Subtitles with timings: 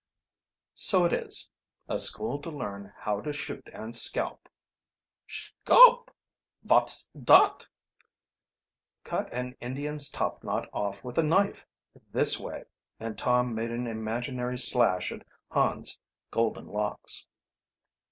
[0.73, 1.47] "So it is
[1.87, 4.49] a school to learn how to shoot and scalp."
[5.27, 6.09] "Schalp!
[6.63, 7.67] Vot's dot?"
[9.03, 11.67] "Cut an Indian's top knot off with a knife,
[12.11, 12.63] this way,"
[12.99, 15.99] and Tom made an imaginary slash at Hans'
[16.31, 17.27] golden locks.